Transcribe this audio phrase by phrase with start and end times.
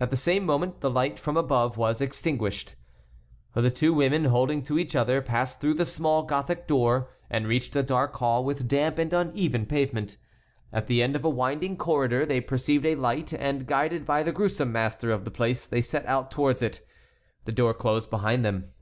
[0.00, 2.74] At the same moment the light from above was extinguished.
[3.52, 7.76] The two women, holding to each other, passed through the small gothic door, and reached
[7.76, 10.16] a dark hall with damp and uneven pavement.
[10.72, 14.32] At the end of a winding corridor they perceived a light and guided by the
[14.32, 16.80] gruesome master of the place they set out towards it.
[17.44, 18.72] The door closed behind them.